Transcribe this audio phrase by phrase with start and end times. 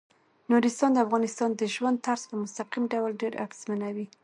[0.51, 4.05] نورستان د افغانانو د ژوند طرز په مستقیم ډول ډیر اغېزمنوي.